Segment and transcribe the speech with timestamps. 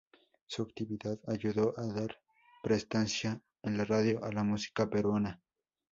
[0.47, 2.17] Su actividad ayudó a dar
[2.63, 5.39] prestancia en la radio a la música peruana.